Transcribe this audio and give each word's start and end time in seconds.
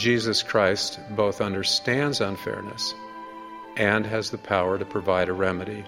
Jesus 0.00 0.42
Christ 0.42 0.98
both 1.10 1.42
understands 1.42 2.22
unfairness 2.22 2.94
and 3.76 4.06
has 4.06 4.30
the 4.30 4.38
power 4.38 4.78
to 4.78 4.84
provide 4.86 5.28
a 5.28 5.34
remedy. 5.34 5.84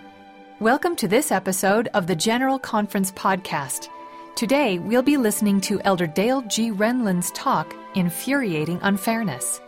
Welcome 0.61 0.97
to 0.97 1.09
this 1.09 1.33
episode 1.33 1.89
of 1.95 2.07
the 2.07 2.15
General 2.15 2.59
Conference 2.59 3.11
Podcast. 3.11 3.89
Today, 4.35 4.79
we'll 4.79 5.01
be 5.01 5.17
listening 5.17 5.63
to 5.63 5.81
Elder 5.81 6.07
Dale 6.07 6.43
G. 6.43 6.71
Renlund's 6.71 7.31
talk, 7.31 7.75
Infuriating 7.95 8.81
Unfairness. 8.83 9.63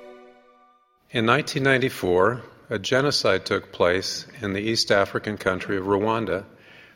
In 1.10 1.24
1994, 1.24 2.42
a 2.68 2.78
genocide 2.78 3.46
took 3.46 3.72
place 3.72 4.26
in 4.42 4.52
the 4.52 4.60
East 4.60 4.92
African 4.92 5.38
country 5.38 5.78
of 5.78 5.86
Rwanda 5.86 6.44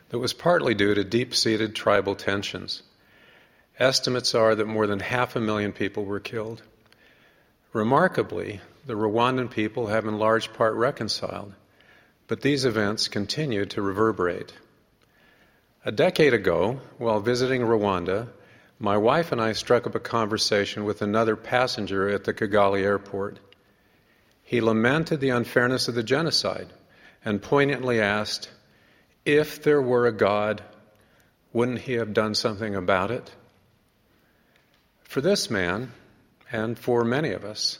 that 0.09 0.19
was 0.19 0.33
partly 0.33 0.75
due 0.75 0.93
to 0.93 1.03
deep 1.03 1.33
seated 1.33 1.73
tribal 1.73 2.13
tensions. 2.13 2.83
Estimates 3.79 4.35
are 4.35 4.53
that 4.53 4.67
more 4.67 4.85
than 4.85 4.99
half 4.99 5.35
a 5.35 5.39
million 5.41 5.71
people 5.71 6.05
were 6.05 6.19
killed. 6.19 6.61
Remarkably, 7.71 8.61
the 8.87 8.95
Rwandan 8.95 9.51
people 9.51 9.87
have 9.87 10.05
in 10.05 10.17
large 10.17 10.51
part 10.53 10.73
reconciled, 10.73 11.53
but 12.27 12.41
these 12.41 12.65
events 12.65 13.07
continue 13.07 13.65
to 13.67 13.81
reverberate. 13.81 14.51
A 15.85 15.91
decade 15.91 16.33
ago, 16.33 16.79
while 16.97 17.19
visiting 17.19 17.61
Rwanda, 17.61 18.27
my 18.79 18.97
wife 18.97 19.31
and 19.31 19.39
I 19.39 19.53
struck 19.53 19.85
up 19.85 19.93
a 19.93 19.99
conversation 19.99 20.83
with 20.83 21.01
another 21.03 21.35
passenger 21.35 22.09
at 22.09 22.23
the 22.23 22.33
Kigali 22.33 22.81
airport. 22.81 23.39
He 24.41 24.61
lamented 24.61 25.19
the 25.19 25.29
unfairness 25.29 25.87
of 25.87 25.95
the 25.95 26.01
genocide 26.01 26.73
and 27.23 27.41
poignantly 27.41 28.01
asked, 28.01 28.49
If 29.25 29.61
there 29.61 29.81
were 29.81 30.07
a 30.07 30.11
God, 30.11 30.63
wouldn't 31.53 31.81
he 31.81 31.93
have 31.93 32.13
done 32.13 32.33
something 32.33 32.75
about 32.75 33.11
it? 33.11 33.31
For 35.03 35.21
this 35.21 35.51
man, 35.51 35.91
and 36.51 36.77
for 36.77 37.03
many 37.03 37.31
of 37.31 37.45
us, 37.45 37.79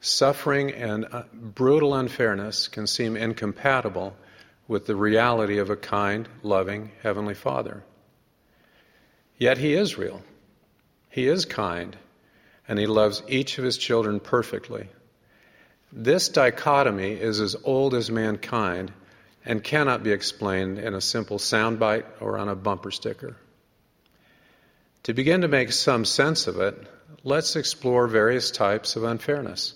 suffering 0.00 0.72
and 0.72 1.06
uh, 1.10 1.22
brutal 1.32 1.94
unfairness 1.94 2.68
can 2.68 2.86
seem 2.86 3.16
incompatible 3.16 4.16
with 4.66 4.86
the 4.86 4.96
reality 4.96 5.58
of 5.58 5.68
a 5.68 5.76
kind, 5.76 6.28
loving 6.42 6.92
Heavenly 7.02 7.34
Father. 7.34 7.82
Yet 9.36 9.58
He 9.58 9.74
is 9.74 9.98
real. 9.98 10.22
He 11.08 11.26
is 11.26 11.44
kind, 11.44 11.96
and 12.68 12.78
He 12.78 12.86
loves 12.86 13.22
each 13.28 13.58
of 13.58 13.64
His 13.64 13.76
children 13.76 14.20
perfectly. 14.20 14.88
This 15.92 16.28
dichotomy 16.28 17.12
is 17.12 17.40
as 17.40 17.56
old 17.64 17.94
as 17.94 18.10
mankind 18.10 18.92
and 19.44 19.64
cannot 19.64 20.02
be 20.02 20.12
explained 20.12 20.78
in 20.78 20.94
a 20.94 21.00
simple 21.00 21.38
soundbite 21.38 22.04
or 22.20 22.38
on 22.38 22.48
a 22.48 22.54
bumper 22.54 22.90
sticker. 22.90 23.36
To 25.04 25.14
begin 25.14 25.40
to 25.40 25.48
make 25.48 25.72
some 25.72 26.04
sense 26.04 26.46
of 26.46 26.60
it, 26.60 26.86
let's 27.24 27.56
explore 27.56 28.06
various 28.06 28.50
types 28.50 28.96
of 28.96 29.04
unfairness. 29.04 29.74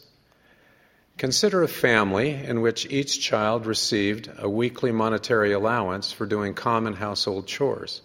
Consider 1.16 1.62
a 1.62 1.68
family 1.68 2.30
in 2.30 2.60
which 2.60 2.86
each 2.86 3.20
child 3.20 3.66
received 3.66 4.28
a 4.38 4.48
weekly 4.48 4.90
monetary 4.90 5.52
allowance 5.52 6.10
for 6.10 6.26
doing 6.26 6.54
common 6.54 6.94
household 6.94 7.46
chores. 7.46 8.00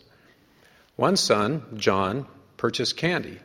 One 0.95 1.17
son, 1.17 1.63
John, 1.77 2.27
purchased 2.57 2.97
candy. 2.97 3.39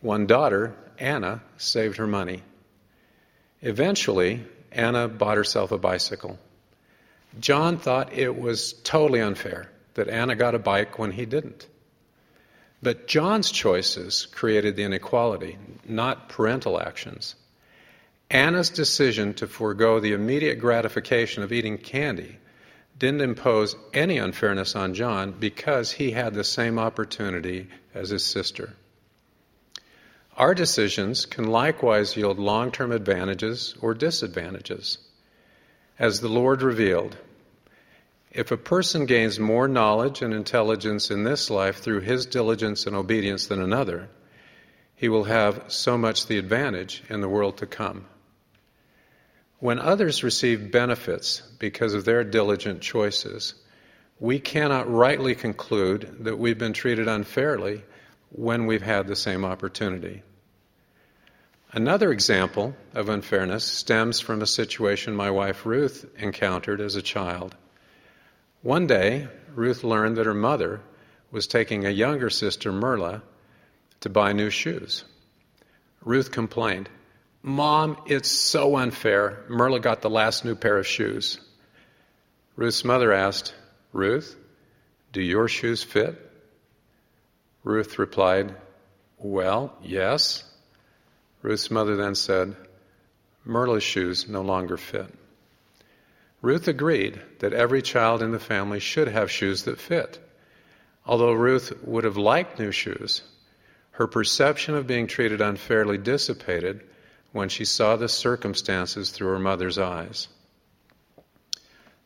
One 0.00 0.26
daughter, 0.26 0.76
Anna, 0.98 1.42
saved 1.56 1.96
her 1.96 2.06
money. 2.06 2.42
Eventually, 3.62 4.44
Anna 4.70 5.08
bought 5.08 5.38
herself 5.38 5.72
a 5.72 5.78
bicycle. 5.78 6.38
John 7.40 7.78
thought 7.78 8.12
it 8.12 8.38
was 8.38 8.72
totally 8.72 9.20
unfair 9.20 9.70
that 9.94 10.08
Anna 10.08 10.36
got 10.36 10.54
a 10.54 10.58
bike 10.60 10.98
when 10.98 11.10
he 11.10 11.26
didn't. 11.26 11.66
But 12.82 13.08
John's 13.08 13.50
choices 13.50 14.26
created 14.26 14.76
the 14.76 14.84
inequality, 14.84 15.58
not 15.86 16.28
parental 16.28 16.80
actions. 16.80 17.34
Anna's 18.30 18.70
decision 18.70 19.34
to 19.34 19.46
forego 19.46 20.00
the 20.00 20.12
immediate 20.12 20.56
gratification 20.56 21.42
of 21.42 21.52
eating 21.52 21.78
candy 21.78 22.38
didn't 22.98 23.20
impose 23.20 23.74
any 23.94 24.18
unfairness 24.18 24.76
on 24.76 24.94
John 24.94 25.32
because 25.32 25.92
he 25.92 26.10
had 26.10 26.34
the 26.34 26.44
same 26.44 26.78
opportunity 26.78 27.68
as 27.94 28.10
his 28.10 28.24
sister. 28.24 28.74
Our 30.36 30.54
decisions 30.54 31.26
can 31.26 31.48
likewise 31.48 32.16
yield 32.16 32.38
long 32.38 32.70
term 32.70 32.92
advantages 32.92 33.74
or 33.80 33.94
disadvantages. 33.94 34.98
As 35.98 36.20
the 36.20 36.28
Lord 36.28 36.62
revealed, 36.62 37.16
if 38.30 38.50
a 38.50 38.56
person 38.56 39.06
gains 39.06 39.40
more 39.40 39.68
knowledge 39.68 40.22
and 40.22 40.34
intelligence 40.34 41.10
in 41.10 41.24
this 41.24 41.50
life 41.50 41.78
through 41.78 42.00
his 42.00 42.26
diligence 42.26 42.86
and 42.86 42.94
obedience 42.94 43.46
than 43.46 43.60
another, 43.60 44.08
he 44.94 45.08
will 45.08 45.24
have 45.24 45.64
so 45.68 45.96
much 45.96 46.26
the 46.26 46.38
advantage 46.38 47.02
in 47.08 47.20
the 47.20 47.28
world 47.28 47.56
to 47.58 47.66
come. 47.66 48.06
When 49.60 49.78
others 49.78 50.22
receive 50.22 50.70
benefits 50.70 51.40
because 51.58 51.94
of 51.94 52.04
their 52.04 52.22
diligent 52.22 52.80
choices, 52.80 53.54
we 54.20 54.38
cannot 54.38 54.90
rightly 54.90 55.34
conclude 55.34 56.24
that 56.24 56.38
we've 56.38 56.58
been 56.58 56.72
treated 56.72 57.08
unfairly 57.08 57.84
when 58.30 58.66
we've 58.66 58.82
had 58.82 59.06
the 59.06 59.16
same 59.16 59.44
opportunity. 59.44 60.22
Another 61.72 62.12
example 62.12 62.74
of 62.94 63.08
unfairness 63.08 63.64
stems 63.64 64.20
from 64.20 64.42
a 64.42 64.46
situation 64.46 65.14
my 65.14 65.30
wife 65.30 65.66
Ruth 65.66 66.06
encountered 66.16 66.80
as 66.80 66.96
a 66.96 67.02
child. 67.02 67.54
One 68.62 68.86
day, 68.86 69.28
Ruth 69.54 69.84
learned 69.84 70.16
that 70.16 70.26
her 70.26 70.34
mother 70.34 70.80
was 71.30 71.46
taking 71.46 71.86
a 71.86 71.90
younger 71.90 72.28
sister, 72.28 72.72
Merla, 72.72 73.22
to 74.00 74.08
buy 74.08 74.32
new 74.32 74.50
shoes. 74.50 75.04
Ruth 76.02 76.32
complained, 76.32 76.88
Mom, 77.42 77.96
it's 78.06 78.30
so 78.30 78.76
unfair. 78.76 79.44
Merla 79.48 79.78
got 79.78 80.02
the 80.02 80.10
last 80.10 80.44
new 80.44 80.56
pair 80.56 80.76
of 80.78 80.86
shoes. 80.86 81.38
Ruth's 82.56 82.84
mother 82.84 83.12
asked, 83.12 83.54
Ruth, 83.92 84.36
do 85.12 85.22
your 85.22 85.46
shoes 85.46 85.84
fit? 85.84 86.18
Ruth 87.62 87.98
replied, 87.98 88.54
Well, 89.18 89.72
yes. 89.82 90.42
Ruth's 91.42 91.70
mother 91.70 91.94
then 91.94 92.16
said, 92.16 92.56
Merla's 93.44 93.84
shoes 93.84 94.28
no 94.28 94.42
longer 94.42 94.76
fit. 94.76 95.14
Ruth 96.40 96.68
agreed 96.68 97.20
that 97.40 97.52
every 97.52 97.82
child 97.82 98.22
in 98.22 98.30
the 98.30 98.38
family 98.38 98.78
should 98.78 99.08
have 99.08 99.30
shoes 99.30 99.64
that 99.64 99.80
fit. 99.80 100.18
Although 101.04 101.32
Ruth 101.32 101.72
would 101.82 102.04
have 102.04 102.16
liked 102.16 102.58
new 102.58 102.70
shoes, 102.70 103.22
her 103.92 104.06
perception 104.06 104.74
of 104.74 104.86
being 104.86 105.08
treated 105.08 105.40
unfairly 105.40 105.98
dissipated 105.98 106.82
when 107.32 107.48
she 107.48 107.64
saw 107.64 107.96
the 107.96 108.08
circumstances 108.08 109.10
through 109.10 109.28
her 109.28 109.38
mother's 109.38 109.78
eyes. 109.78 110.28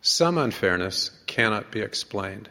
Some 0.01 0.39
unfairness 0.39 1.11
cannot 1.27 1.71
be 1.71 1.81
explained. 1.81 2.49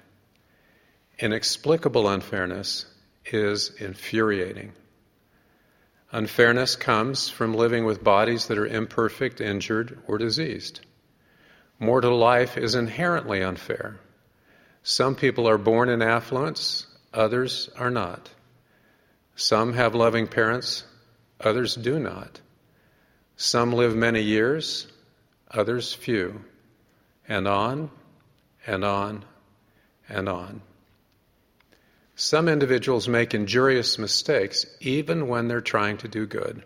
Inexplicable 1.18 2.08
unfairness 2.08 2.86
is 3.26 3.72
infuriating. 3.80 4.74
Unfairness 6.12 6.76
comes 6.76 7.30
from 7.30 7.54
living 7.54 7.86
with 7.86 8.04
bodies 8.04 8.48
that 8.48 8.58
are 8.58 8.68
imperfect, 8.68 9.42
injured, 9.42 10.00
or 10.08 10.18
diseased. 10.18 10.82
Mortal 11.82 12.16
life 12.16 12.60
is 12.60 12.76
inherently 12.76 13.42
unfair. 13.42 14.00
Some 14.84 15.16
people 15.16 15.50
are 15.50 15.58
born 15.58 15.90
in 15.90 16.04
affluence, 16.04 16.86
others 17.12 17.72
are 17.76 17.90
not. 17.90 18.30
Some 19.36 19.74
have 19.74 19.96
loving 19.96 20.28
parents, 20.28 20.84
others 21.40 21.74
do 21.74 21.98
not. 21.98 22.40
Some 23.36 23.74
live 23.74 23.96
many 23.96 24.22
years, 24.22 24.86
others 25.50 25.92
few. 25.92 26.46
And 27.28 27.48
on 27.48 27.90
and 28.68 28.86
on 28.86 29.26
and 30.08 30.30
on. 30.30 30.62
Some 32.16 32.48
individuals 32.48 33.08
make 33.08 33.34
injurious 33.34 33.98
mistakes 33.98 34.68
even 34.82 35.28
when 35.28 35.48
they're 35.48 35.62
trying 35.62 35.98
to 35.98 36.08
do 36.08 36.28
good. 36.28 36.64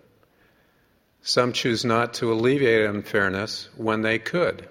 Some 1.22 1.54
choose 1.54 1.86
not 1.86 2.16
to 2.16 2.34
alleviate 2.34 2.90
unfairness 2.90 3.70
when 3.78 4.02
they 4.02 4.20
could. 4.20 4.68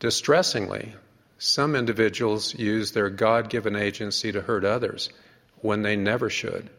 Distressingly, 0.00 0.94
some 1.36 1.76
individuals 1.76 2.54
use 2.58 2.92
their 2.92 3.10
God 3.10 3.50
given 3.50 3.76
agency 3.76 4.32
to 4.32 4.40
hurt 4.40 4.64
others 4.64 5.10
when 5.58 5.82
they 5.82 5.94
never 5.94 6.30
should. 6.30 6.70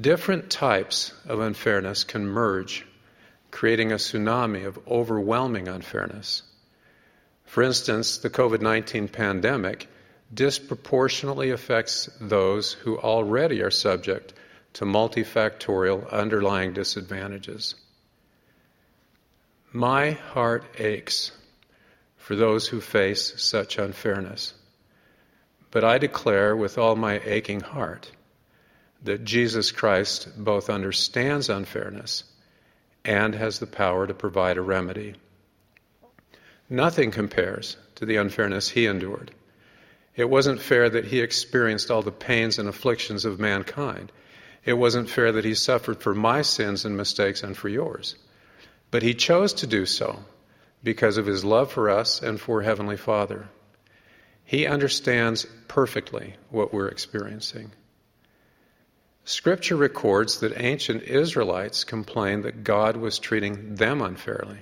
Different 0.00 0.50
types 0.50 1.12
of 1.26 1.40
unfairness 1.40 2.04
can 2.04 2.26
merge, 2.28 2.86
creating 3.50 3.90
a 3.90 3.96
tsunami 3.96 4.66
of 4.66 4.78
overwhelming 4.86 5.66
unfairness. 5.66 6.42
For 7.44 7.64
instance, 7.64 8.18
the 8.18 8.30
COVID 8.30 8.60
19 8.60 9.08
pandemic 9.08 9.88
disproportionately 10.32 11.50
affects 11.50 12.08
those 12.20 12.72
who 12.72 12.98
already 12.98 13.62
are 13.62 13.70
subject 13.72 14.32
to 14.74 14.84
multifactorial 14.84 16.08
underlying 16.12 16.72
disadvantages. 16.72 17.74
My 19.72 20.12
heart 20.12 20.64
aches 20.78 21.32
for 22.28 22.36
those 22.36 22.68
who 22.68 22.78
face 22.78 23.32
such 23.38 23.78
unfairness. 23.78 24.52
But 25.70 25.82
I 25.82 25.96
declare 25.96 26.54
with 26.54 26.76
all 26.76 26.94
my 26.94 27.22
aching 27.24 27.60
heart 27.60 28.10
that 29.02 29.24
Jesus 29.24 29.72
Christ 29.72 30.28
both 30.36 30.68
understands 30.68 31.48
unfairness 31.48 32.24
and 33.02 33.34
has 33.34 33.60
the 33.60 33.66
power 33.66 34.06
to 34.06 34.12
provide 34.12 34.58
a 34.58 34.60
remedy. 34.60 35.14
Nothing 36.68 37.12
compares 37.12 37.78
to 37.94 38.04
the 38.04 38.16
unfairness 38.16 38.68
he 38.68 38.84
endured. 38.84 39.30
It 40.14 40.28
wasn't 40.28 40.60
fair 40.60 40.90
that 40.90 41.06
he 41.06 41.22
experienced 41.22 41.90
all 41.90 42.02
the 42.02 42.12
pains 42.12 42.58
and 42.58 42.68
afflictions 42.68 43.24
of 43.24 43.40
mankind. 43.40 44.12
It 44.66 44.74
wasn't 44.74 45.08
fair 45.08 45.32
that 45.32 45.46
he 45.46 45.54
suffered 45.54 46.02
for 46.02 46.14
my 46.14 46.42
sins 46.42 46.84
and 46.84 46.94
mistakes 46.94 47.42
and 47.42 47.56
for 47.56 47.70
yours. 47.70 48.16
But 48.90 49.02
he 49.02 49.14
chose 49.14 49.54
to 49.54 49.66
do 49.66 49.86
so 49.86 50.22
because 50.82 51.16
of 51.16 51.26
his 51.26 51.44
love 51.44 51.72
for 51.72 51.90
us 51.90 52.22
and 52.22 52.40
for 52.40 52.62
Heavenly 52.62 52.96
Father. 52.96 53.48
He 54.44 54.66
understands 54.66 55.46
perfectly 55.66 56.36
what 56.50 56.72
we're 56.72 56.88
experiencing. 56.88 57.72
Scripture 59.24 59.76
records 59.76 60.40
that 60.40 60.58
ancient 60.58 61.02
Israelites 61.02 61.84
complained 61.84 62.44
that 62.44 62.64
God 62.64 62.96
was 62.96 63.18
treating 63.18 63.74
them 63.74 64.00
unfairly. 64.00 64.60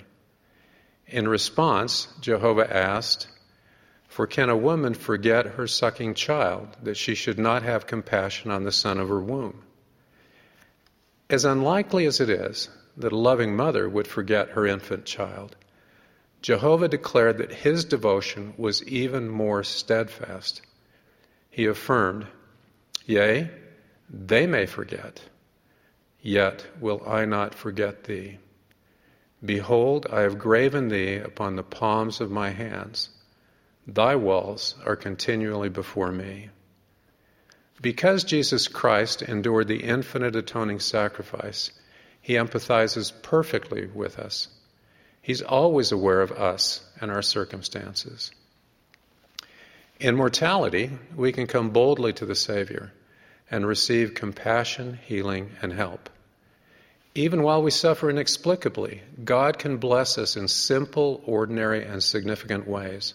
In 1.07 1.25
response, 1.25 2.09
Jehovah 2.19 2.75
asked, 2.75 3.29
For 4.09 4.27
can 4.27 4.49
a 4.49 4.57
woman 4.57 4.93
forget 4.93 5.45
her 5.45 5.67
sucking 5.67 6.15
child, 6.15 6.67
that 6.83 6.97
she 6.97 7.15
should 7.15 7.39
not 7.39 7.63
have 7.63 7.87
compassion 7.87 8.51
on 8.51 8.65
the 8.65 8.73
son 8.73 8.99
of 8.99 9.07
her 9.07 9.21
womb? 9.21 9.63
As 11.29 11.45
unlikely 11.45 12.05
as 12.05 12.19
it 12.19 12.29
is 12.29 12.69
that 12.97 13.13
a 13.13 13.17
loving 13.17 13.55
mother 13.55 13.87
would 13.87 14.07
forget 14.07 14.49
her 14.49 14.65
infant 14.65 15.05
child, 15.05 15.55
Jehovah 16.47 16.87
declared 16.87 17.39
that 17.39 17.51
his 17.51 17.83
devotion 17.83 18.53
was 18.55 18.81
even 18.87 19.27
more 19.27 19.65
steadfast. 19.65 20.61
He 21.49 21.65
affirmed, 21.65 22.25
Yea, 23.05 23.51
they 24.09 24.47
may 24.47 24.65
forget, 24.65 25.21
yet 26.21 26.65
will 26.79 27.03
I 27.05 27.25
not 27.25 27.53
forget 27.53 28.05
thee. 28.05 28.37
Behold, 29.43 30.07
I 30.09 30.21
have 30.21 30.39
graven 30.39 30.87
thee 30.87 31.15
upon 31.15 31.57
the 31.57 31.63
palms 31.63 32.21
of 32.21 32.31
my 32.31 32.51
hands. 32.51 33.09
Thy 33.85 34.15
walls 34.15 34.75
are 34.85 34.95
continually 34.95 35.67
before 35.67 36.13
me. 36.13 36.49
Because 37.81 38.23
Jesus 38.23 38.69
Christ 38.69 39.21
endured 39.21 39.67
the 39.67 39.83
infinite 39.83 40.37
atoning 40.37 40.79
sacrifice, 40.79 41.71
he 42.21 42.35
empathizes 42.35 43.11
perfectly 43.21 43.87
with 43.87 44.17
us. 44.17 44.47
He's 45.27 45.41
always 45.41 45.91
aware 45.91 46.21
of 46.21 46.31
us 46.31 46.79
and 47.01 47.11
our 47.11 47.21
circumstances. 47.21 48.31
In 49.99 50.15
mortality, 50.15 50.89
we 51.17 51.33
can 51.33 51.47
come 51.47 51.71
boldly 51.71 52.13
to 52.13 52.25
the 52.25 52.33
Savior 52.33 52.93
and 53.51 53.67
receive 53.67 54.13
compassion, 54.13 54.97
healing, 55.05 55.51
and 55.61 55.73
help. 55.73 56.09
Even 57.13 57.43
while 57.43 57.61
we 57.61 57.71
suffer 57.71 58.09
inexplicably, 58.09 59.01
God 59.21 59.59
can 59.59 59.79
bless 59.79 60.17
us 60.17 60.37
in 60.37 60.47
simple, 60.47 61.21
ordinary, 61.25 61.83
and 61.83 62.01
significant 62.01 62.65
ways. 62.65 63.13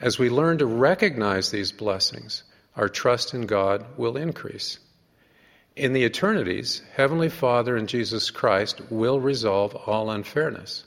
As 0.00 0.20
we 0.20 0.30
learn 0.30 0.58
to 0.58 0.66
recognize 0.66 1.50
these 1.50 1.72
blessings, 1.72 2.44
our 2.76 2.88
trust 2.88 3.34
in 3.34 3.46
God 3.46 3.84
will 3.96 4.16
increase. 4.16 4.78
In 5.74 5.94
the 5.94 6.04
eternities, 6.04 6.80
Heavenly 6.94 7.28
Father 7.28 7.76
and 7.76 7.88
Jesus 7.88 8.30
Christ 8.30 8.80
will 8.88 9.18
resolve 9.18 9.74
all 9.74 10.12
unfairness. 10.12 10.84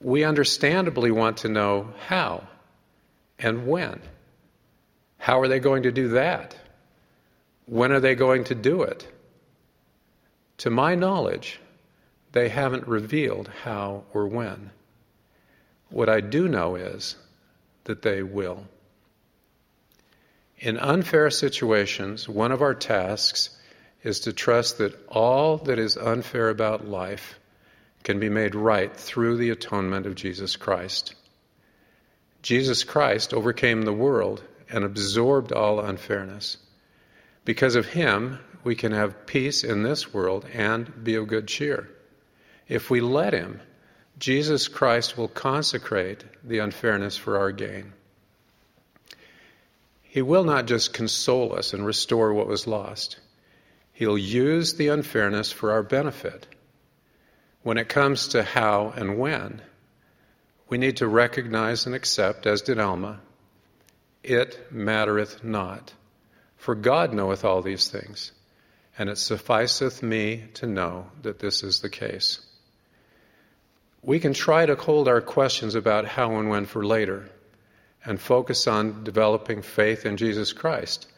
We 0.00 0.24
understandably 0.24 1.10
want 1.10 1.38
to 1.38 1.48
know 1.48 1.92
how 2.06 2.46
and 3.38 3.66
when. 3.66 4.00
How 5.18 5.40
are 5.40 5.48
they 5.48 5.58
going 5.58 5.84
to 5.84 5.92
do 5.92 6.08
that? 6.08 6.56
When 7.66 7.92
are 7.92 8.00
they 8.00 8.14
going 8.14 8.44
to 8.44 8.54
do 8.54 8.82
it? 8.82 9.06
To 10.58 10.70
my 10.70 10.94
knowledge, 10.94 11.60
they 12.32 12.48
haven't 12.48 12.86
revealed 12.86 13.48
how 13.64 14.04
or 14.12 14.26
when. 14.26 14.70
What 15.88 16.08
I 16.08 16.20
do 16.20 16.48
know 16.48 16.76
is 16.76 17.16
that 17.84 18.02
they 18.02 18.22
will. 18.22 18.66
In 20.58 20.78
unfair 20.78 21.30
situations, 21.30 22.28
one 22.28 22.52
of 22.52 22.62
our 22.62 22.74
tasks 22.74 23.50
is 24.02 24.20
to 24.20 24.32
trust 24.32 24.78
that 24.78 24.94
all 25.08 25.58
that 25.58 25.78
is 25.78 25.96
unfair 25.96 26.48
about 26.48 26.86
life 26.86 27.38
can 28.06 28.20
be 28.20 28.28
made 28.28 28.54
right 28.54 28.96
through 28.96 29.36
the 29.36 29.50
atonement 29.50 30.06
of 30.06 30.14
Jesus 30.14 30.54
Christ. 30.54 31.16
Jesus 32.40 32.84
Christ 32.84 33.34
overcame 33.34 33.82
the 33.82 33.92
world 33.92 34.44
and 34.70 34.84
absorbed 34.84 35.50
all 35.50 35.80
unfairness. 35.80 36.56
Because 37.44 37.74
of 37.74 37.84
him, 37.84 38.38
we 38.62 38.76
can 38.76 38.92
have 38.92 39.26
peace 39.26 39.64
in 39.64 39.82
this 39.82 40.14
world 40.14 40.46
and 40.54 41.02
be 41.02 41.16
of 41.16 41.26
good 41.26 41.48
cheer. 41.48 41.90
If 42.68 42.90
we 42.90 43.00
let 43.00 43.32
him, 43.32 43.60
Jesus 44.20 44.68
Christ 44.68 45.18
will 45.18 45.26
consecrate 45.26 46.22
the 46.44 46.60
unfairness 46.60 47.16
for 47.16 47.38
our 47.38 47.50
gain. 47.50 47.92
He 50.04 50.22
will 50.22 50.44
not 50.44 50.66
just 50.66 50.94
console 50.94 51.56
us 51.56 51.72
and 51.72 51.84
restore 51.84 52.32
what 52.32 52.46
was 52.46 52.68
lost. 52.68 53.18
He'll 53.92 54.16
use 54.16 54.74
the 54.74 54.88
unfairness 54.88 55.50
for 55.50 55.72
our 55.72 55.82
benefit. 55.82 56.46
When 57.66 57.78
it 57.78 57.88
comes 57.88 58.28
to 58.28 58.44
how 58.44 58.92
and 58.94 59.18
when, 59.18 59.60
we 60.68 60.78
need 60.78 60.98
to 60.98 61.08
recognize 61.08 61.84
and 61.84 61.96
accept, 61.96 62.46
as 62.46 62.62
did 62.62 62.78
Alma, 62.78 63.18
it 64.22 64.70
mattereth 64.70 65.42
not. 65.42 65.92
For 66.58 66.76
God 66.76 67.12
knoweth 67.12 67.44
all 67.44 67.62
these 67.62 67.88
things, 67.88 68.30
and 68.96 69.08
it 69.10 69.18
sufficeth 69.18 70.00
me 70.00 70.44
to 70.54 70.68
know 70.68 71.08
that 71.22 71.40
this 71.40 71.64
is 71.64 71.80
the 71.80 71.90
case. 71.90 72.38
We 74.00 74.20
can 74.20 74.32
try 74.32 74.64
to 74.64 74.76
hold 74.76 75.08
our 75.08 75.20
questions 75.20 75.74
about 75.74 76.06
how 76.06 76.36
and 76.36 76.48
when 76.48 76.66
for 76.66 76.86
later 76.86 77.28
and 78.04 78.20
focus 78.20 78.68
on 78.68 79.02
developing 79.02 79.62
faith 79.62 80.06
in 80.06 80.18
Jesus 80.18 80.52
Christ, 80.52 81.08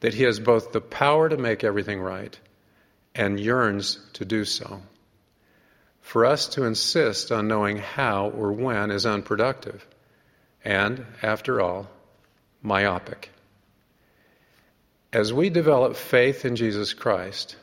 that 0.00 0.12
He 0.12 0.24
has 0.24 0.38
both 0.38 0.70
the 0.70 0.82
power 0.82 1.30
to 1.30 1.38
make 1.38 1.64
everything 1.64 1.98
right 1.98 2.38
and 3.14 3.40
yearns 3.40 3.98
to 4.12 4.26
do 4.26 4.44
so. 4.44 4.82
For 6.04 6.26
us 6.26 6.46
to 6.48 6.64
insist 6.64 7.32
on 7.32 7.48
knowing 7.48 7.78
how 7.78 8.28
or 8.28 8.52
when 8.52 8.90
is 8.90 9.04
unproductive 9.04 9.84
and, 10.62 11.04
after 11.22 11.60
all, 11.60 11.88
myopic. 12.62 13.30
As 15.12 15.32
we 15.32 15.48
develop 15.48 15.96
faith 15.96 16.44
in 16.44 16.56
Jesus 16.56 16.92
Christ, 16.92 17.56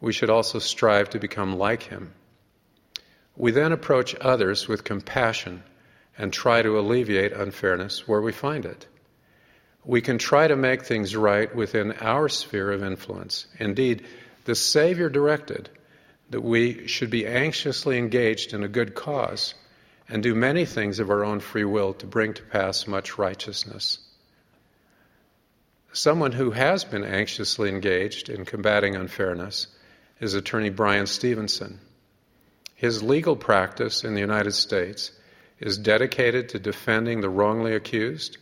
we 0.00 0.12
should 0.12 0.30
also 0.30 0.58
strive 0.58 1.10
to 1.10 1.20
become 1.20 1.56
like 1.58 1.82
him. 1.84 2.12
We 3.36 3.52
then 3.52 3.70
approach 3.70 4.16
others 4.16 4.66
with 4.66 4.82
compassion 4.82 5.62
and 6.16 6.32
try 6.32 6.62
to 6.62 6.78
alleviate 6.78 7.32
unfairness 7.32 8.08
where 8.08 8.22
we 8.22 8.32
find 8.32 8.64
it. 8.64 8.86
We 9.84 10.00
can 10.00 10.16
try 10.18 10.48
to 10.48 10.56
make 10.56 10.84
things 10.84 11.14
right 11.14 11.54
within 11.54 11.92
our 12.00 12.30
sphere 12.30 12.72
of 12.72 12.82
influence. 12.82 13.46
Indeed, 13.60 14.06
the 14.46 14.54
Savior 14.54 15.10
directed 15.10 15.68
that 16.30 16.40
we 16.40 16.86
should 16.86 17.10
be 17.10 17.26
anxiously 17.26 17.98
engaged 17.98 18.52
in 18.52 18.64
a 18.64 18.68
good 18.68 18.94
cause 18.94 19.54
and 20.08 20.22
do 20.22 20.34
many 20.34 20.64
things 20.64 20.98
of 20.98 21.10
our 21.10 21.24
own 21.24 21.40
free 21.40 21.64
will 21.64 21.94
to 21.94 22.06
bring 22.06 22.34
to 22.34 22.42
pass 22.42 22.86
much 22.86 23.18
righteousness. 23.18 23.98
Someone 25.92 26.32
who 26.32 26.50
has 26.50 26.84
been 26.84 27.04
anxiously 27.04 27.68
engaged 27.68 28.28
in 28.28 28.44
combating 28.44 28.96
unfairness 28.96 29.68
is 30.20 30.34
attorney 30.34 30.70
Bryan 30.70 31.06
Stevenson. 31.06 31.78
His 32.74 33.02
legal 33.02 33.36
practice 33.36 34.04
in 34.04 34.14
the 34.14 34.20
United 34.20 34.52
States 34.52 35.12
is 35.60 35.78
dedicated 35.78 36.48
to 36.48 36.58
defending 36.58 37.20
the 37.20 37.28
wrongly 37.28 37.74
accused, 37.74 38.38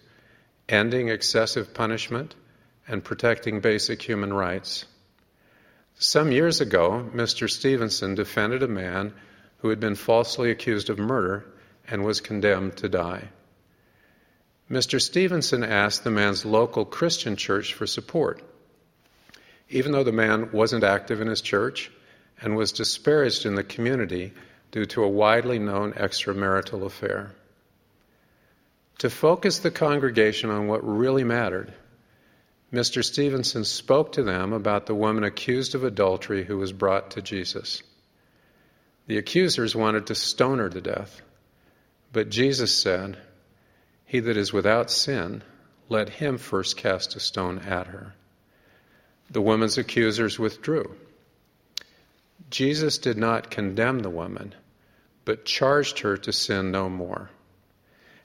ending 0.68 1.08
excessive 1.08 1.74
punishment, 1.74 2.34
and 2.88 3.04
protecting 3.04 3.60
basic 3.60 4.02
human 4.02 4.32
rights. 4.32 4.86
Some 6.02 6.32
years 6.32 6.61
ago, 6.61 7.09
Mr. 7.14 7.49
Stevenson 7.49 8.16
defended 8.16 8.64
a 8.64 8.66
man 8.66 9.14
who 9.59 9.68
had 9.68 9.78
been 9.78 9.94
falsely 9.94 10.50
accused 10.50 10.90
of 10.90 10.99
murder 10.99 11.44
and 11.87 12.04
was 12.04 12.21
condemned 12.21 12.76
to 12.78 12.88
die. 12.88 13.28
Mr. 14.68 15.00
Stevenson 15.00 15.62
asked 15.62 16.02
the 16.02 16.11
man's 16.11 16.44
local 16.44 16.85
Christian 16.85 17.37
church 17.37 17.75
for 17.75 17.87
support. 17.87 18.42
Even 19.71 19.92
though 19.92 20.02
the 20.02 20.11
man 20.11 20.50
wasn't 20.50 20.82
active 20.82 21.21
in 21.21 21.28
his 21.28 21.40
church 21.40 21.88
and 22.40 22.56
was 22.56 22.73
disparaged 22.73 23.47
in 23.47 23.54
the 23.54 23.62
community 23.62 24.32
due 24.73 24.87
to 24.87 25.04
a 25.04 25.09
widely 25.09 25.61
known 25.61 25.92
extramarital 25.92 26.85
affair. 26.85 27.30
To 28.99 29.09
focus 29.09 29.61
the 29.61 29.71
congregation 29.71 30.50
on 30.50 30.66
what 30.66 30.85
really 30.85 31.23
mattered, 31.23 31.73
Mr. 32.73 33.05
Stevenson 33.05 33.64
spoke 33.64 34.12
to 34.12 34.23
them 34.23 34.52
about 34.52 34.87
the 34.87 34.95
woman 34.95 35.25
accused 35.25 35.75
of 35.75 35.85
adultery 35.85 36.45
who 36.45 36.57
was 36.57 36.73
brought 36.73 37.11
to 37.11 37.21
Jesus. 37.21 37.83
The 39.07 39.19
accusers 39.19 39.76
wanted 39.76 40.07
to 40.07 40.14
stone 40.14 40.59
her 40.59 40.71
to 40.71 40.81
death, 40.81 41.21
but 42.12 42.31
Jesus 42.31 42.75
said, 42.75 43.19
he 44.07 44.21
that 44.21 44.37
is 44.37 44.52
without 44.52 44.91
sin, 44.91 45.43
let 45.88 46.09
him 46.09 46.38
first 46.38 46.76
cast 46.76 47.17
a 47.17 47.21
stone 47.21 47.59
at 47.61 47.87
her. 47.88 48.14
The 49.31 49.41
woman's 49.41 49.79
accusers 49.79 50.38
withdrew. 50.38 50.95
Jesus 52.50 52.99
did 52.99 53.17
not 53.17 53.50
condemn 53.50 54.00
the 54.00 54.11
woman, 54.11 54.55
but 55.25 55.45
charged 55.45 56.00
her 56.00 56.17
to 56.19 56.33
sin 56.33 56.71
no 56.71 56.88
more. 56.88 57.31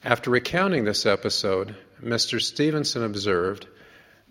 After 0.03 0.29
recounting 0.29 0.83
this 0.83 1.05
episode, 1.05 1.75
Mr. 2.03 2.41
Stevenson 2.41 3.03
observed 3.03 3.67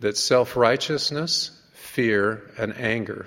that 0.01 0.17
self 0.17 0.57
righteousness, 0.57 1.51
fear, 1.73 2.51
and 2.59 2.77
anger 2.77 3.27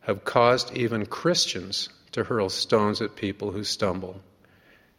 have 0.00 0.24
caused 0.24 0.76
even 0.76 1.06
Christians 1.06 1.88
to 2.12 2.24
hurl 2.24 2.48
stones 2.48 3.02
at 3.02 3.16
people 3.16 3.52
who 3.52 3.64
stumble. 3.64 4.20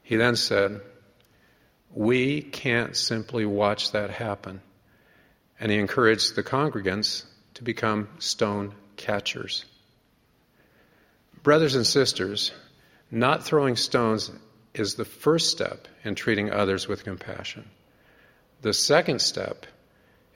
He 0.03 0.15
then 0.15 0.35
said, 0.35 0.81
We 1.91 2.41
can't 2.41 2.95
simply 2.95 3.45
watch 3.45 3.91
that 3.91 4.09
happen. 4.09 4.61
And 5.59 5.71
he 5.71 5.77
encouraged 5.77 6.35
the 6.35 6.43
congregants 6.43 7.25
to 7.55 7.63
become 7.63 8.07
stone 8.19 8.73
catchers. 8.95 9.65
Brothers 11.43 11.75
and 11.75 11.85
sisters, 11.85 12.51
not 13.11 13.43
throwing 13.43 13.75
stones 13.75 14.31
is 14.73 14.95
the 14.95 15.05
first 15.05 15.51
step 15.51 15.87
in 16.03 16.15
treating 16.15 16.51
others 16.51 16.87
with 16.87 17.03
compassion. 17.03 17.69
The 18.61 18.73
second 18.73 19.21
step 19.21 19.65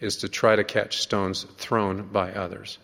is 0.03 0.17
to 0.17 0.29
try 0.29 0.55
to 0.55 0.63
catch 0.63 1.01
stones 1.01 1.45
thrown 1.57 2.09
by 2.11 2.31
others. 2.31 2.77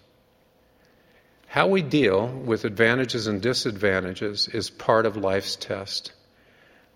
How 1.47 1.67
we 1.67 1.81
deal 1.81 2.27
with 2.27 2.63
advantages 2.63 3.27
and 3.27 3.41
disadvantages 3.41 4.47
is 4.47 4.69
part 4.69 5.05
of 5.05 5.17
life's 5.17 5.55
test. 5.55 6.13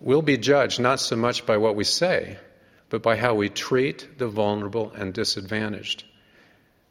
We'll 0.00 0.22
be 0.22 0.38
judged 0.38 0.80
not 0.80 1.00
so 1.00 1.16
much 1.16 1.44
by 1.44 1.56
what 1.56 1.76
we 1.76 1.84
say, 1.84 2.38
but 2.88 3.02
by 3.02 3.16
how 3.16 3.34
we 3.34 3.48
treat 3.48 4.18
the 4.18 4.28
vulnerable 4.28 4.92
and 4.92 5.12
disadvantaged. 5.12 6.04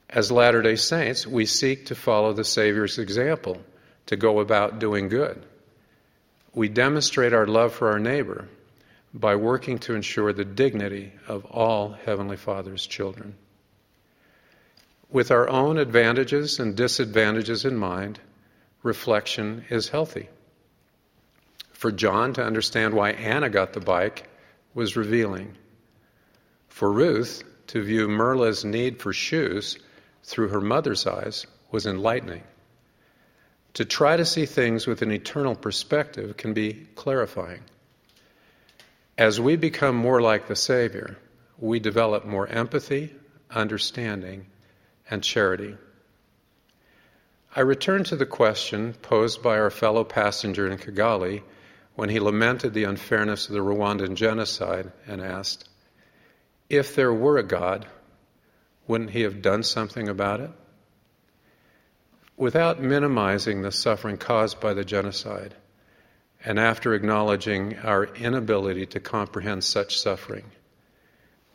As 0.09 0.31
Latter 0.31 0.61
day 0.61 0.75
Saints, 0.75 1.25
we 1.25 1.45
seek 1.45 1.87
to 1.87 1.95
follow 1.95 2.33
the 2.33 2.43
Savior's 2.43 2.99
example, 2.99 3.61
to 4.07 4.15
go 4.15 4.41
about 4.41 4.79
doing 4.79 5.07
good. 5.07 5.43
We 6.53 6.69
demonstrate 6.69 7.33
our 7.33 7.47
love 7.47 7.73
for 7.73 7.89
our 7.89 7.99
neighbor 7.99 8.47
by 9.13 9.35
working 9.35 9.77
to 9.79 9.93
ensure 9.93 10.33
the 10.33 10.45
dignity 10.45 11.11
of 11.27 11.45
all 11.45 11.91
Heavenly 12.05 12.37
Father's 12.37 12.85
children. 12.85 13.35
With 15.09 15.29
our 15.29 15.47
own 15.47 15.77
advantages 15.77 16.59
and 16.59 16.75
disadvantages 16.75 17.65
in 17.65 17.75
mind, 17.75 18.19
reflection 18.81 19.65
is 19.69 19.89
healthy. 19.89 20.29
For 21.71 21.91
John 21.91 22.33
to 22.33 22.43
understand 22.43 22.95
why 22.95 23.11
Anna 23.11 23.49
got 23.49 23.73
the 23.73 23.79
bike 23.79 24.27
was 24.73 24.95
revealing. 24.95 25.55
For 26.69 26.91
Ruth 26.91 27.43
to 27.67 27.83
view 27.83 28.07
Merla's 28.07 28.65
need 28.65 28.99
for 28.99 29.13
shoes 29.13 29.77
through 30.23 30.47
her 30.47 30.61
mother's 30.61 31.05
eyes 31.05 31.45
was 31.71 31.85
enlightening. 31.85 32.43
To 33.75 33.85
try 33.85 34.17
to 34.17 34.25
see 34.25 34.45
things 34.45 34.87
with 34.87 35.01
an 35.01 35.11
eternal 35.11 35.55
perspective 35.55 36.37
can 36.37 36.53
be 36.53 36.87
clarifying. 36.95 37.61
As 39.17 39.39
we 39.39 39.55
become 39.55 39.95
more 39.95 40.21
like 40.21 40.47
the 40.47 40.55
Savior, 40.55 41.17
we 41.59 41.79
develop 41.79 42.25
more 42.25 42.47
empathy, 42.47 43.13
understanding, 43.51 44.47
and 45.09 45.23
charity. 45.23 45.77
I 47.55 47.61
return 47.61 48.03
to 48.05 48.15
the 48.15 48.25
question 48.25 48.93
posed 48.93 49.43
by 49.43 49.59
our 49.59 49.69
fellow 49.69 50.03
passenger 50.03 50.67
in 50.67 50.79
Kigali 50.79 51.43
when 51.95 52.09
he 52.09 52.19
lamented 52.19 52.73
the 52.73 52.85
unfairness 52.85 53.47
of 53.47 53.53
the 53.53 53.59
Rwandan 53.59 54.15
genocide 54.15 54.91
and 55.05 55.21
asked, 55.21 55.69
If 56.67 56.95
there 56.95 57.13
were 57.13 57.37
a 57.37 57.43
God, 57.43 57.85
wouldn't 58.87 59.11
he 59.11 59.21
have 59.21 59.43
done 59.43 59.61
something 59.61 60.09
about 60.09 60.39
it? 60.39 60.51
Without 62.35 62.81
minimizing 62.81 63.61
the 63.61 63.71
suffering 63.71 64.17
caused 64.17 64.59
by 64.59 64.73
the 64.73 64.83
genocide, 64.83 65.53
and 66.45 66.59
after 66.59 66.93
acknowledging 66.93 67.77
our 67.79 68.03
inability 68.03 68.85
to 68.87 68.99
comprehend 68.99 69.63
such 69.63 69.99
suffering, 69.99 70.45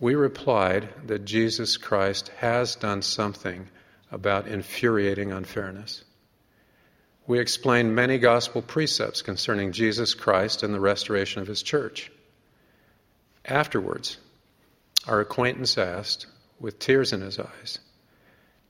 we 0.01 0.15
replied 0.15 0.89
that 1.07 1.25
Jesus 1.25 1.77
Christ 1.77 2.29
has 2.39 2.77
done 2.77 3.03
something 3.03 3.69
about 4.11 4.47
infuriating 4.49 5.33
unfairness. 5.33 6.05
We 7.27 7.41
explained 7.41 7.95
many 7.95 8.19
gospel 8.19 8.63
precepts 8.63 9.21
concerning 9.21 9.73
Jesus 9.73 10.15
Christ 10.15 10.63
and 10.63 10.73
the 10.73 10.81
restoration 10.81 11.43
of 11.43 11.49
his 11.49 11.63
church. 11.63 12.11
Afterwards, 13.45 14.17
our 15.07 15.21
acquaintance 15.21 15.77
asked, 15.77 16.27
with 16.61 16.79
tears 16.79 17.13
in 17.13 17.21
his 17.21 17.39
eyes, 17.39 17.79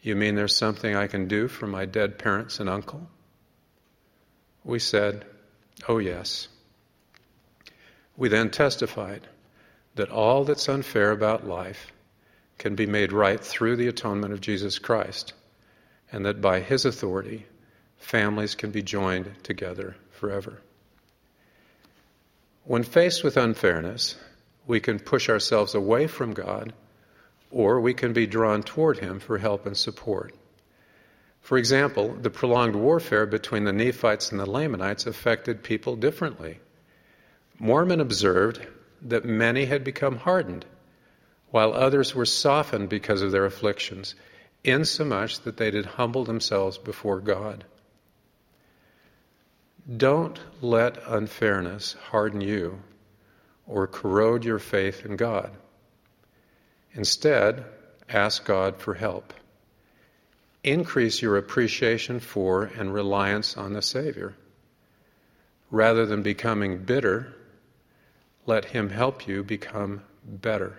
You 0.02 0.16
mean 0.16 0.34
there's 0.34 0.56
something 0.56 0.94
I 0.94 1.06
can 1.06 1.28
do 1.28 1.48
for 1.48 1.66
my 1.66 1.84
dead 1.84 2.18
parents 2.18 2.58
and 2.60 2.68
uncle? 2.68 3.08
We 4.64 4.78
said, 4.78 5.24
Oh, 5.86 5.98
yes. 5.98 6.48
We 8.16 8.28
then 8.28 8.50
testified 8.50 9.28
that 9.94 10.10
all 10.10 10.44
that's 10.44 10.68
unfair 10.68 11.10
about 11.10 11.46
life 11.46 11.92
can 12.56 12.74
be 12.74 12.86
made 12.86 13.12
right 13.12 13.40
through 13.40 13.76
the 13.76 13.88
atonement 13.88 14.32
of 14.32 14.40
Jesus 14.40 14.78
Christ, 14.78 15.34
and 16.10 16.26
that 16.26 16.40
by 16.40 16.60
his 16.60 16.84
authority, 16.84 17.46
families 17.98 18.54
can 18.54 18.70
be 18.70 18.82
joined 18.82 19.32
together 19.42 19.96
forever. 20.10 20.60
When 22.64 22.82
faced 22.82 23.24
with 23.24 23.36
unfairness, 23.36 24.16
we 24.66 24.80
can 24.80 24.98
push 24.98 25.28
ourselves 25.28 25.74
away 25.74 26.06
from 26.06 26.34
God, 26.34 26.74
or 27.50 27.80
we 27.80 27.94
can 27.94 28.12
be 28.12 28.26
drawn 28.26 28.62
toward 28.62 28.98
Him 28.98 29.20
for 29.20 29.38
help 29.38 29.64
and 29.64 29.76
support. 29.76 30.34
For 31.48 31.56
example, 31.56 32.12
the 32.12 32.28
prolonged 32.28 32.76
warfare 32.76 33.24
between 33.24 33.64
the 33.64 33.72
Nephites 33.72 34.30
and 34.30 34.38
the 34.38 34.44
Lamanites 34.44 35.06
affected 35.06 35.62
people 35.62 35.96
differently. 35.96 36.60
Mormon 37.58 38.02
observed 38.02 38.60
that 39.00 39.24
many 39.24 39.64
had 39.64 39.82
become 39.82 40.18
hardened, 40.18 40.66
while 41.50 41.72
others 41.72 42.14
were 42.14 42.26
softened 42.26 42.90
because 42.90 43.22
of 43.22 43.32
their 43.32 43.46
afflictions, 43.46 44.14
insomuch 44.62 45.40
that 45.40 45.56
they 45.56 45.70
did 45.70 45.86
humble 45.86 46.22
themselves 46.22 46.76
before 46.76 47.18
God. 47.18 47.64
Don't 49.96 50.38
let 50.60 51.02
unfairness 51.06 51.94
harden 52.10 52.42
you 52.42 52.78
or 53.66 53.86
corrode 53.86 54.44
your 54.44 54.58
faith 54.58 55.06
in 55.06 55.16
God. 55.16 55.50
Instead, 56.92 57.64
ask 58.06 58.44
God 58.44 58.76
for 58.76 58.92
help 58.92 59.32
increase 60.64 61.22
your 61.22 61.36
appreciation 61.36 62.20
for 62.20 62.64
and 62.64 62.92
reliance 62.92 63.56
on 63.56 63.72
the 63.72 63.82
Savior. 63.82 64.34
Rather 65.70 66.06
than 66.06 66.22
becoming 66.22 66.78
bitter, 66.78 67.34
let 68.46 68.64
Him 68.66 68.88
help 68.88 69.28
you 69.28 69.44
become 69.44 70.02
better. 70.24 70.78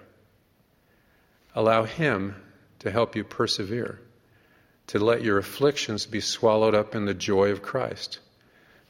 Allow 1.55 1.83
Him 1.83 2.35
to 2.79 2.91
help 2.91 3.15
you 3.15 3.23
persevere, 3.23 3.99
to 4.87 4.99
let 4.99 5.23
your 5.23 5.37
afflictions 5.37 6.05
be 6.05 6.21
swallowed 6.21 6.73
up 6.73 6.95
in 6.95 7.05
the 7.05 7.13
joy 7.13 7.51
of 7.51 7.61
Christ. 7.61 8.19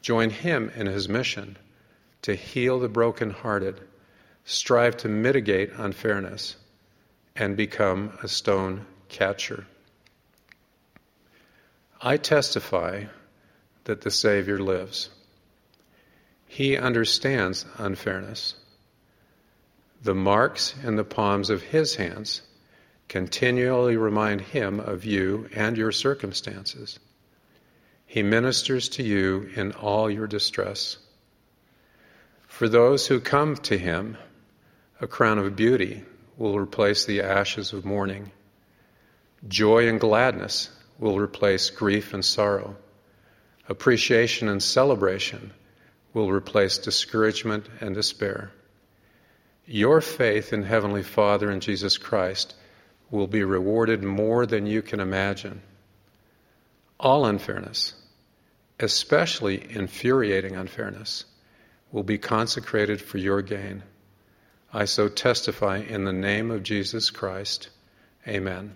Join 0.01 0.29
Him 0.29 0.71
in 0.75 0.87
His 0.87 1.09
mission 1.09 1.57
to 2.21 2.35
heal 2.35 2.79
the 2.79 2.89
brokenhearted, 2.89 3.79
strive 4.45 4.97
to 4.97 5.09
mitigate 5.09 5.71
unfairness, 5.77 6.55
and 7.35 7.55
become 7.55 8.17
a 8.21 8.27
stone 8.27 8.85
catcher. 9.07 9.65
I 12.01 12.15
testify 12.15 13.05
that 13.83 14.01
the 14.01 14.11
Savior 14.11 14.57
lives. 14.59 15.09
He 16.47 16.77
understands 16.77 17.65
unfairness. 17.77 18.55
The 20.01 20.15
marks 20.15 20.73
in 20.81 20.95
the 20.95 21.03
palms 21.03 21.49
of 21.49 21.61
His 21.61 21.95
hands 21.95 22.41
continually 23.09 23.97
remind 23.97 24.39
Him 24.39 24.79
of 24.79 25.03
you 25.03 25.49
and 25.53 25.77
your 25.77 25.91
circumstances. 25.91 26.99
He 28.05 28.23
ministers 28.23 28.87
to 28.89 29.03
you 29.03 29.49
in 29.55 29.73
all 29.73 30.09
your 30.09 30.27
distress. 30.27 30.97
For 32.47 32.69
those 32.69 33.07
who 33.07 33.19
come 33.19 33.57
to 33.57 33.77
Him, 33.77 34.17
a 35.01 35.07
crown 35.07 35.37
of 35.37 35.57
beauty 35.57 36.05
will 36.37 36.57
replace 36.57 37.03
the 37.03 37.21
ashes 37.21 37.73
of 37.73 37.83
mourning. 37.83 38.31
Joy 39.49 39.89
and 39.89 39.99
gladness 39.99 40.69
will 40.99 41.17
replace 41.17 41.69
grief 41.69 42.13
and 42.13 42.23
sorrow. 42.23 42.75
Appreciation 43.67 44.49
and 44.49 44.61
celebration 44.61 45.53
will 46.13 46.29
replace 46.29 46.77
discouragement 46.77 47.67
and 47.79 47.95
despair. 47.95 48.51
Your 49.65 50.01
faith 50.01 50.51
in 50.51 50.63
Heavenly 50.63 51.03
Father 51.03 51.49
and 51.49 51.61
Jesus 51.61 51.97
Christ 51.97 52.55
will 53.11 53.27
be 53.27 53.43
rewarded 53.43 54.03
more 54.03 54.45
than 54.45 54.65
you 54.65 54.81
can 54.81 54.99
imagine. 54.99 55.61
All 56.99 57.25
unfairness, 57.25 57.93
especially 58.79 59.63
infuriating 59.69 60.55
unfairness, 60.55 61.25
will 61.91 62.03
be 62.03 62.17
consecrated 62.17 63.01
for 63.01 63.17
your 63.17 63.41
gain. 63.41 63.83
I 64.73 64.85
so 64.85 65.07
testify 65.07 65.77
in 65.77 66.03
the 66.03 66.13
name 66.13 66.51
of 66.51 66.63
Jesus 66.63 67.09
Christ. 67.09 67.69
Amen. 68.27 68.73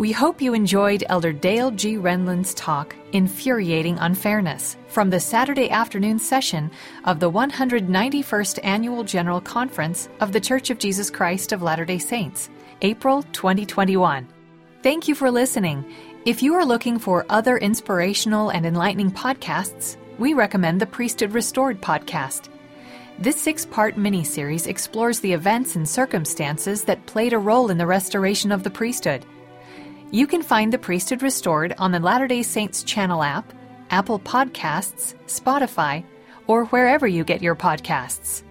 We 0.00 0.12
hope 0.12 0.40
you 0.40 0.54
enjoyed 0.54 1.04
Elder 1.10 1.30
Dale 1.30 1.70
G. 1.72 1.96
Renlund's 1.98 2.54
talk, 2.54 2.96
Infuriating 3.12 3.98
Unfairness, 3.98 4.78
from 4.88 5.10
the 5.10 5.20
Saturday 5.20 5.68
afternoon 5.68 6.18
session 6.18 6.70
of 7.04 7.20
the 7.20 7.30
191st 7.30 8.60
Annual 8.64 9.04
General 9.04 9.42
Conference 9.42 10.08
of 10.20 10.32
The 10.32 10.40
Church 10.40 10.70
of 10.70 10.78
Jesus 10.78 11.10
Christ 11.10 11.52
of 11.52 11.60
Latter 11.60 11.84
day 11.84 11.98
Saints, 11.98 12.48
April 12.80 13.24
2021. 13.34 14.26
Thank 14.82 15.06
you 15.06 15.14
for 15.14 15.30
listening. 15.30 15.84
If 16.24 16.42
you 16.42 16.54
are 16.54 16.64
looking 16.64 16.98
for 16.98 17.26
other 17.28 17.58
inspirational 17.58 18.48
and 18.48 18.64
enlightening 18.64 19.10
podcasts, 19.10 19.98
we 20.18 20.32
recommend 20.32 20.80
the 20.80 20.86
Priesthood 20.86 21.32
Restored 21.32 21.82
podcast. 21.82 22.48
This 23.18 23.38
six 23.38 23.66
part 23.66 23.98
mini 23.98 24.24
series 24.24 24.66
explores 24.66 25.20
the 25.20 25.34
events 25.34 25.76
and 25.76 25.86
circumstances 25.86 26.84
that 26.84 27.04
played 27.04 27.34
a 27.34 27.38
role 27.38 27.70
in 27.70 27.76
the 27.76 27.86
restoration 27.86 28.50
of 28.50 28.62
the 28.62 28.70
priesthood. 28.70 29.26
You 30.12 30.26
can 30.26 30.42
find 30.42 30.72
The 30.72 30.78
Priesthood 30.78 31.22
Restored 31.22 31.72
on 31.78 31.92
the 31.92 32.00
Latter 32.00 32.26
day 32.26 32.42
Saints 32.42 32.82
channel 32.82 33.22
app, 33.22 33.52
Apple 33.90 34.18
Podcasts, 34.18 35.14
Spotify, 35.26 36.04
or 36.48 36.64
wherever 36.66 37.06
you 37.06 37.22
get 37.22 37.42
your 37.42 37.54
podcasts. 37.54 38.42